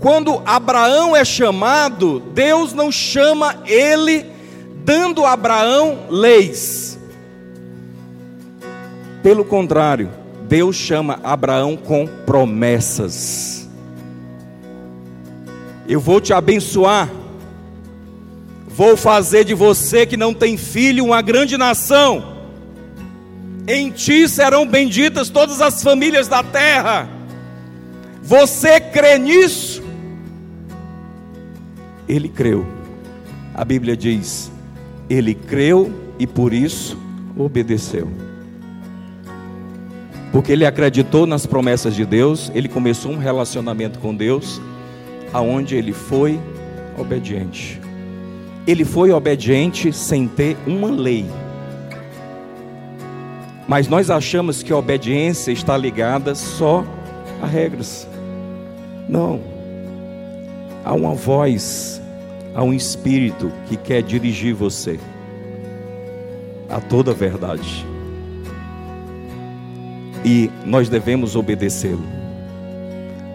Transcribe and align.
quando 0.00 0.42
Abraão 0.46 1.14
é 1.14 1.24
chamado, 1.24 2.20
Deus 2.32 2.72
não 2.72 2.90
chama 2.90 3.56
ele 3.66 4.24
dando 4.82 5.26
a 5.26 5.32
Abraão 5.32 6.06
leis. 6.08 6.98
Pelo 9.22 9.44
contrário, 9.44 10.10
Deus 10.48 10.74
chama 10.74 11.20
Abraão 11.22 11.76
com 11.76 12.06
promessas. 12.06 13.68
Eu 15.86 16.00
vou 16.00 16.18
te 16.18 16.32
abençoar. 16.32 17.10
Vou 18.66 18.96
fazer 18.96 19.44
de 19.44 19.52
você 19.52 20.06
que 20.06 20.16
não 20.16 20.32
tem 20.32 20.56
filho 20.56 21.04
uma 21.04 21.20
grande 21.20 21.58
nação. 21.58 22.38
Em 23.68 23.90
ti 23.90 24.26
serão 24.26 24.66
benditas 24.66 25.28
todas 25.28 25.60
as 25.60 25.82
famílias 25.82 26.26
da 26.26 26.42
terra. 26.42 27.06
Você 28.22 28.80
crê 28.80 29.18
nisso? 29.18 29.89
Ele 32.10 32.28
creu. 32.28 32.66
A 33.54 33.64
Bíblia 33.64 33.96
diz: 33.96 34.50
ele 35.08 35.32
creu 35.32 35.92
e 36.18 36.26
por 36.26 36.52
isso 36.52 36.98
obedeceu. 37.36 38.08
Porque 40.32 40.52
ele 40.52 40.66
acreditou 40.66 41.24
nas 41.26 41.46
promessas 41.46 41.94
de 41.94 42.04
Deus, 42.04 42.50
ele 42.52 42.68
começou 42.68 43.12
um 43.12 43.18
relacionamento 43.18 44.00
com 44.00 44.14
Deus, 44.14 44.60
aonde 45.32 45.76
ele 45.76 45.92
foi 45.92 46.38
obediente. 46.98 47.80
Ele 48.66 48.84
foi 48.84 49.12
obediente 49.12 49.92
sem 49.92 50.26
ter 50.26 50.56
uma 50.66 50.90
lei. 50.90 51.26
Mas 53.68 53.86
nós 53.86 54.10
achamos 54.10 54.64
que 54.64 54.72
a 54.72 54.76
obediência 54.76 55.52
está 55.52 55.76
ligada 55.76 56.34
só 56.34 56.84
a 57.40 57.46
regras. 57.46 58.06
Não. 59.08 59.59
Há 60.84 60.94
uma 60.94 61.14
voz, 61.14 62.00
há 62.54 62.62
um 62.62 62.72
espírito 62.72 63.52
que 63.66 63.76
quer 63.76 64.02
dirigir 64.02 64.54
você 64.54 64.98
a 66.68 66.80
toda 66.80 67.10
a 67.10 67.14
verdade. 67.14 67.86
E 70.24 70.50
nós 70.64 70.88
devemos 70.88 71.36
obedecê-lo. 71.36 72.04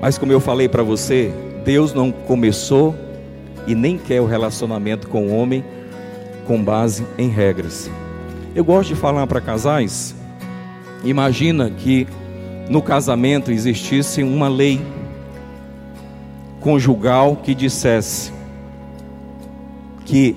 Mas 0.00 0.18
como 0.18 0.32
eu 0.32 0.40
falei 0.40 0.68
para 0.68 0.82
você, 0.82 1.32
Deus 1.64 1.92
não 1.92 2.12
começou 2.12 2.94
e 3.66 3.74
nem 3.74 3.98
quer 3.98 4.20
o 4.20 4.26
relacionamento 4.26 5.08
com 5.08 5.26
o 5.26 5.36
homem 5.36 5.64
com 6.46 6.62
base 6.62 7.04
em 7.18 7.28
regras. 7.28 7.90
Eu 8.54 8.64
gosto 8.64 8.90
de 8.90 8.94
falar 8.94 9.26
para 9.26 9.40
casais. 9.40 10.14
Imagina 11.04 11.70
que 11.70 12.06
no 12.68 12.80
casamento 12.80 13.50
existisse 13.50 14.22
uma 14.22 14.48
lei 14.48 14.80
conjugal 16.66 17.36
que 17.36 17.54
dissesse 17.54 18.32
que 20.04 20.34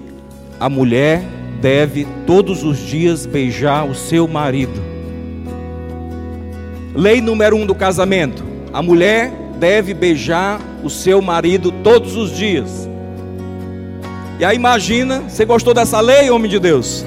a 0.59 0.69
mulher 0.69 1.23
deve 1.59 2.07
todos 2.27 2.63
os 2.63 2.77
dias 2.77 3.25
beijar 3.25 3.89
o 3.89 3.95
seu 3.95 4.27
marido. 4.27 4.79
Lei 6.93 7.19
número 7.19 7.55
um 7.55 7.65
do 7.65 7.73
casamento: 7.73 8.43
a 8.71 8.79
mulher 8.79 9.31
deve 9.59 9.91
beijar 9.95 10.61
o 10.83 10.89
seu 10.89 11.19
marido 11.19 11.71
todos 11.71 12.15
os 12.15 12.37
dias. 12.37 12.87
E 14.37 14.45
aí 14.45 14.55
imagina, 14.55 15.21
você 15.21 15.43
gostou 15.45 15.73
dessa 15.73 15.99
lei, 15.99 16.29
homem 16.29 16.49
de 16.49 16.59
Deus? 16.59 17.03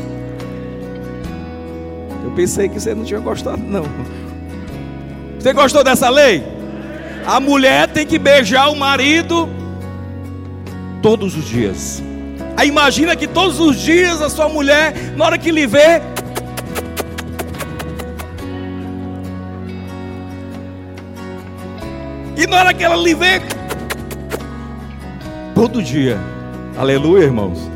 Eu 2.24 2.32
pensei 2.32 2.68
que 2.68 2.80
você 2.80 2.92
não 2.92 3.04
tinha 3.04 3.20
gostado, 3.20 3.62
não. 3.62 3.84
Você 5.38 5.52
gostou 5.52 5.84
dessa 5.84 6.10
lei? 6.10 6.51
A 7.26 7.38
mulher 7.38 7.88
tem 7.88 8.06
que 8.06 8.18
beijar 8.18 8.70
o 8.70 8.76
marido 8.76 9.48
todos 11.00 11.36
os 11.36 11.44
dias. 11.44 12.02
Aí 12.56 12.68
imagina 12.68 13.16
que 13.16 13.26
todos 13.26 13.60
os 13.60 13.80
dias 13.80 14.20
a 14.20 14.28
sua 14.28 14.48
mulher, 14.48 14.92
na 15.16 15.24
hora 15.24 15.38
que 15.38 15.50
lhe 15.50 15.66
vê, 15.66 16.02
e 22.36 22.46
na 22.46 22.58
hora 22.58 22.74
que 22.74 22.84
ela 22.84 22.96
lhe 22.96 23.14
vê, 23.14 23.40
todo 25.54 25.82
dia, 25.82 26.18
aleluia, 26.76 27.24
irmãos. 27.24 27.70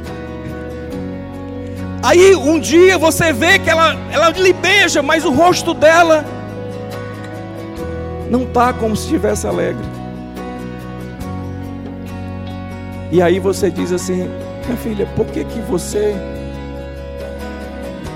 Aí 2.02 2.36
um 2.36 2.58
dia 2.60 2.98
você 2.98 3.32
vê 3.32 3.58
que 3.58 3.70
ela, 3.70 3.96
ela 4.12 4.30
lhe 4.30 4.52
beija, 4.52 5.02
mas 5.02 5.24
o 5.24 5.30
rosto 5.30 5.72
dela 5.74 6.24
não 8.30 8.42
está 8.42 8.72
como 8.72 8.96
se 8.96 9.04
estivesse 9.04 9.46
alegre. 9.46 9.84
E 13.12 13.22
aí 13.22 13.38
você 13.38 13.70
diz 13.70 13.92
assim: 13.92 14.28
minha 14.66 14.76
filha, 14.76 15.06
por 15.14 15.26
que, 15.26 15.44
que 15.44 15.60
você 15.60 16.14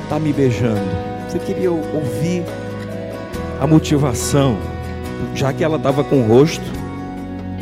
está 0.03 0.19
me 0.19 0.32
beijando? 0.32 0.81
Você 1.28 1.38
queria 1.38 1.71
ouvir 1.71 2.44
a 3.60 3.66
motivação, 3.66 4.59
já 5.34 5.53
que 5.53 5.62
ela 5.62 5.76
estava 5.76 6.03
com 6.03 6.22
o 6.22 6.27
rosto 6.27 6.81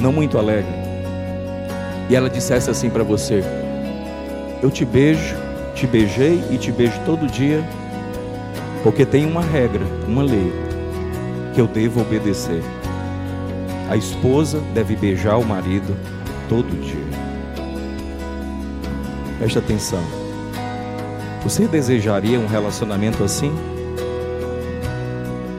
não 0.01 0.13
muito 0.13 0.39
alegre. 0.39 0.73
E 2.09 2.17
ela 2.17 2.31
dissesse 2.31 2.71
assim 2.71 2.89
para 2.89 3.05
você: 3.05 3.45
Eu 4.63 4.71
te 4.71 4.85
beijo, 4.85 5.37
te 5.75 5.87
beijei 5.87 6.43
e 6.51 6.57
te 6.57 6.73
beijo 6.73 6.99
todo 7.05 7.27
dia, 7.27 7.63
porque 8.83 9.05
tem 9.05 9.27
uma 9.27 9.43
regra, 9.43 9.85
uma 10.07 10.23
lei, 10.23 10.53
que 11.55 11.61
eu 11.61 11.67
devo 11.67 12.01
obedecer. 12.01 12.63
A 13.89 13.97
esposa 13.97 14.61
deve 14.75 14.95
beijar 14.97 15.39
o 15.39 15.45
marido 15.45 15.97
todo 16.49 16.69
dia. 16.83 17.19
Preste 19.39 19.59
atenção. 19.59 20.03
Você 21.43 21.67
desejaria 21.67 22.39
um 22.39 22.47
relacionamento 22.47 23.23
assim? 23.25 23.53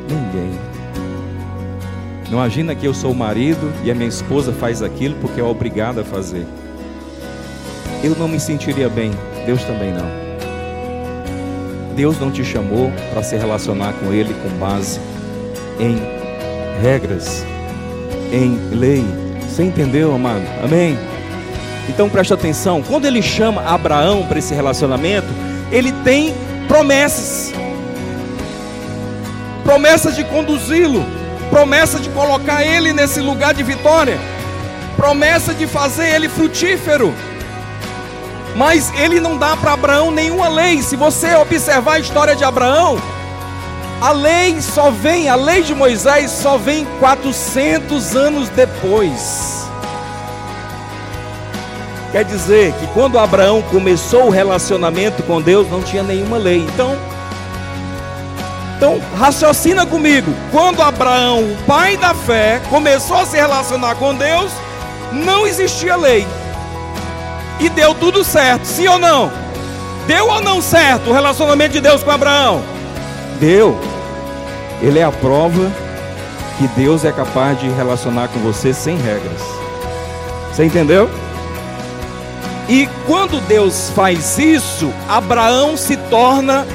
Ninguém. 0.08 0.52
Não 2.26 2.34
imagina 2.34 2.76
que 2.76 2.86
eu 2.86 2.94
sou 2.94 3.12
o 3.12 3.16
marido 3.16 3.72
e 3.84 3.90
a 3.90 3.96
minha 3.96 4.10
esposa 4.10 4.54
faz 4.54 4.84
aquilo 4.84 5.16
porque 5.16 5.40
é 5.42 5.44
obrigada 5.44 6.02
a 6.02 6.06
fazer. 6.06 6.46
Eu 8.04 8.16
não 8.16 8.28
me 8.28 8.40
sentiria 8.40 8.88
bem, 8.88 9.12
Deus 9.46 9.64
também 9.64 9.92
não. 9.92 10.20
Deus 11.96 12.20
não 12.20 12.32
te 12.32 12.46
chamou 12.46 12.92
para 13.12 13.24
se 13.24 13.36
relacionar 13.36 13.94
com 13.94 14.14
Ele 14.14 14.34
com 14.34 14.50
base 14.60 15.00
em 15.79 16.01
regras, 16.81 17.44
em 18.31 18.59
lei. 18.72 19.06
Você 19.47 19.63
entendeu, 19.63 20.13
amado? 20.13 20.44
Amém? 20.63 20.97
Então 21.88 22.09
preste 22.09 22.34
atenção, 22.34 22.84
quando 22.84 23.06
ele 23.06 23.22
chama 23.22 23.63
Abraão 23.63 24.23
para 24.28 24.38
esse 24.38 24.53
relacionamento, 24.53 25.28
ele 25.72 25.91
tem 26.03 26.35
promessas. 26.67 27.51
Promessas 29.63 30.16
de 30.16 30.23
conduzi-lo, 30.23 31.03
promessa 31.50 32.00
de 32.00 32.09
colocar 32.09 32.63
ele 32.63 32.94
nesse 32.94 33.19
lugar 33.19 33.53
de 33.53 33.63
vitória, 33.63 34.19
promessa 34.96 35.53
de 35.53 35.66
fazer 35.66 36.13
ele 36.13 36.29
frutífero. 36.29 37.13
Mas 38.56 38.91
ele 39.00 39.19
não 39.19 39.38
dá 39.38 39.56
para 39.56 39.73
Abraão 39.73 40.11
nenhuma 40.11 40.47
lei. 40.47 40.81
Se 40.81 40.96
você 40.96 41.35
observar 41.35 41.94
a 41.94 42.00
história 42.00 42.35
de 42.35 42.44
Abraão, 42.44 43.00
a 44.02 44.12
lei 44.12 44.62
só 44.62 44.90
vem, 44.90 45.28
a 45.28 45.36
lei 45.36 45.62
de 45.62 45.76
Moisés 45.76 46.32
só 46.32 46.58
vem 46.58 46.86
400 47.00 48.16
anos 48.16 48.50
depois. 48.50 49.68
Quer 52.12 52.24
dizer 52.24 52.74
que 52.74 52.88
quando 52.88 53.20
Abraão 53.20 53.62
começou 53.64 54.28
o 54.28 54.30
relacionamento 54.30 55.22
com 55.24 55.42
Deus, 55.42 55.70
não 55.70 55.82
tinha 55.82 56.02
nenhuma 56.02 56.38
lei. 56.38 56.59
Então, 56.74 56.98
então 58.78 59.02
raciocina 59.18 59.86
comigo. 59.86 60.34
Quando 60.52 60.82
Abraão, 60.82 61.44
o 61.44 61.58
pai 61.68 61.98
da 61.98 62.16
fé, 62.16 62.62
começou 62.70 63.18
a 63.18 63.26
se 63.26 63.36
relacionar 63.36 63.96
com 63.96 64.16
Deus, 64.16 64.52
não 65.12 65.46
existia 65.46 65.96
lei. 65.96 66.26
E 67.59 67.68
deu 67.68 67.94
tudo 67.94 68.23
certo, 68.23 68.64
sim 68.64 68.88
ou 68.88 68.97
não? 68.97 69.29
Deu 70.08 70.28
ou 70.29 70.41
não 70.41 70.62
certo 70.62 71.09
o 71.09 71.14
relacionamento 71.14 71.73
de 71.73 71.82
Deus 71.82 72.02
com 72.02 72.09
Abraão? 72.09 72.64
Deu. 73.40 73.98
Ele 74.81 74.99
é 74.99 75.03
a 75.03 75.11
prova 75.11 75.72
que 76.58 76.67
Deus 76.70 77.05
é 77.05 77.11
capaz 77.11 77.59
de 77.59 77.70
relacionar 77.70 78.28
com 78.29 78.40
você 78.40 78.73
sem 78.73 78.97
regras. 78.97 79.41
Você 80.52 80.66
entendeu? 80.66 81.09
E 82.67 82.87
quando 83.08 83.41
Deus 83.47 83.90
faz 83.91 84.37
isso, 84.37 84.91
Abraão 85.08 85.76
se 85.76 85.97
torna 85.97 86.67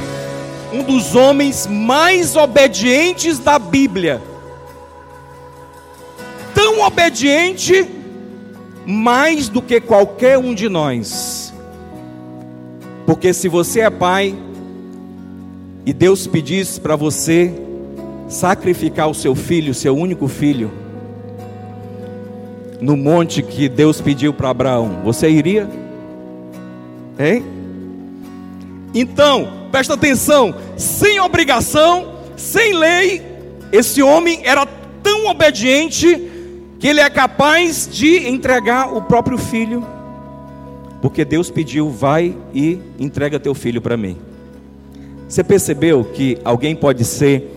um 0.72 0.82
dos 0.82 1.14
homens 1.14 1.66
mais 1.66 2.34
obedientes 2.34 3.38
da 3.38 3.58
Bíblia. 3.58 4.20
Tão 6.54 6.80
obediente, 6.80 7.88
mais 8.84 9.48
do 9.48 9.62
que 9.62 9.80
qualquer 9.80 10.36
um 10.36 10.54
de 10.54 10.68
nós. 10.68 11.54
Porque 13.06 13.32
se 13.32 13.48
você 13.48 13.80
é 13.80 13.90
pai 13.90 14.34
e 15.86 15.92
Deus 15.92 16.26
pedisse 16.26 16.80
para 16.80 16.96
você 16.96 17.54
sacrificar 18.28 19.08
o 19.08 19.14
seu 19.14 19.34
filho, 19.34 19.74
seu 19.74 19.96
único 19.96 20.28
filho, 20.28 20.70
no 22.80 22.96
monte 22.96 23.42
que 23.42 23.68
Deus 23.68 24.00
pediu 24.00 24.32
para 24.32 24.50
Abraão, 24.50 25.00
você 25.04 25.30
iria? 25.30 25.68
Hein? 27.18 27.44
Então, 28.94 29.48
presta 29.70 29.94
atenção: 29.94 30.54
sem 30.76 31.18
obrigação, 31.20 32.14
sem 32.36 32.74
lei, 32.74 33.22
esse 33.72 34.02
homem 34.02 34.40
era 34.44 34.66
tão 35.02 35.26
obediente 35.26 36.30
que 36.78 36.88
ele 36.88 37.00
é 37.00 37.08
capaz 37.08 37.88
de 37.90 38.28
entregar 38.28 38.94
o 38.94 39.02
próprio 39.02 39.38
filho, 39.38 39.86
porque 41.00 41.24
Deus 41.24 41.50
pediu: 41.50 41.88
vai 41.88 42.36
e 42.52 42.78
entrega 42.98 43.40
teu 43.40 43.54
filho 43.54 43.80
para 43.80 43.96
mim. 43.96 44.16
Você 45.28 45.42
percebeu 45.42 46.04
que 46.04 46.38
alguém 46.44 46.76
pode 46.76 47.04
ser 47.04 47.53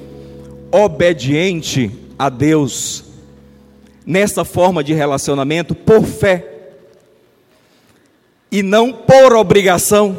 obediente 0.72 1.92
a 2.18 2.30
Deus 2.30 3.04
nessa 4.06 4.46
forma 4.46 4.84
de 4.84 4.94
relacionamento 4.94 5.76
por 5.76 6.04
fé 6.04 6.46
e 8.52 8.64
não 8.64 8.94
por 8.94 9.34
obrigação? 9.34 10.18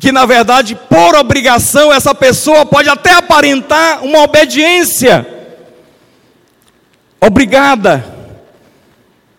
Que 0.00 0.10
na 0.12 0.26
verdade, 0.26 0.74
por 0.74 1.14
obrigação, 1.14 1.92
essa 1.92 2.14
pessoa 2.14 2.66
pode 2.66 2.88
até 2.88 3.14
aparentar 3.14 4.04
uma 4.04 4.22
obediência 4.22 5.26
obrigada, 7.20 8.04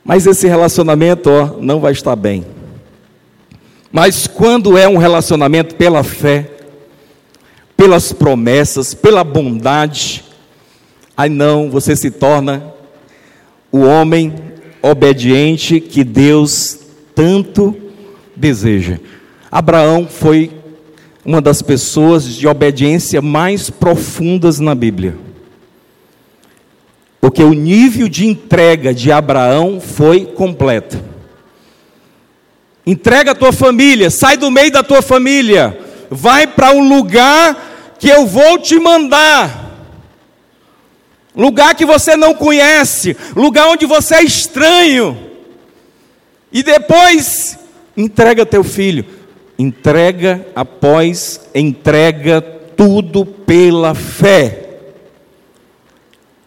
mas 0.04 0.26
esse 0.26 0.48
relacionamento 0.48 1.30
ó, 1.30 1.62
não 1.62 1.80
vai 1.80 1.92
estar 1.92 2.16
bem. 2.16 2.46
Mas 3.92 4.28
quando 4.28 4.78
é 4.78 4.88
um 4.88 4.98
relacionamento 4.98 5.76
pela 5.76 6.04
fé, 6.04 6.50
pelas 7.76 8.14
promessas, 8.14 8.94
pela 8.94 9.24
bondade, 9.24 10.24
aí 11.16 11.30
não, 11.30 11.70
você 11.70 11.96
se 11.96 12.10
torna 12.10 12.74
o 13.72 13.80
homem 13.80 14.34
obediente 14.82 15.80
que 15.80 16.04
Deus 16.04 16.80
tanto 17.14 17.76
deseja. 18.36 19.00
Abraão 19.52 20.08
foi 20.08 20.52
uma 21.24 21.42
das 21.42 21.62
pessoas 21.62 22.26
de 22.26 22.48
obediência 22.48 23.22
mais 23.22 23.70
profundas 23.70 24.60
na 24.60 24.76
Bíblia. 24.76 25.18
Porque 27.20 27.44
o 27.44 27.54
nível 27.54 28.08
de 28.08 28.28
entrega 28.28 28.94
de 28.94 29.12
Abraão 29.12 29.82
foi 29.82 30.26
completo. 30.26 31.02
Entrega 32.86 33.32
a 33.32 33.36
tua 33.36 33.52
família, 33.52 34.12
sai 34.12 34.38
do 34.38 34.52
meio 34.52 34.72
da 34.72 34.84
tua 34.84 35.02
família, 35.02 35.85
vai 36.10 36.48
para 36.48 36.72
um 36.72 36.88
lugar 36.88 37.96
que 38.00 38.10
eu 38.10 38.26
vou 38.26 38.58
te 38.58 38.80
mandar. 38.80 39.64
Lugar 41.36 41.76
que 41.76 41.86
você 41.86 42.16
não 42.16 42.34
conhece, 42.34 43.16
lugar 43.36 43.68
onde 43.68 43.86
você 43.86 44.16
é 44.16 44.24
estranho. 44.24 45.18
E 46.52 46.64
depois 46.64 47.60
entrega 47.98 48.46
teu 48.46 48.64
filho. 48.64 49.06
Entrega 49.58 50.46
após 50.56 51.42
entrega 51.54 52.42
tudo 52.42 53.26
pela 53.26 53.94
fé. 53.94 54.65